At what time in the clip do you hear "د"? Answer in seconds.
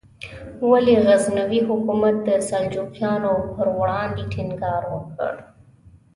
2.27-2.29